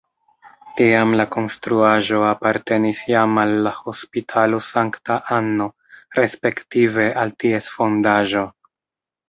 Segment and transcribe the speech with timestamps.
[0.77, 5.71] Tiam la konstruaĵo apartenis jam al la Hospitalo Sankta Anno
[6.23, 8.47] respektive al ties fondaĵo.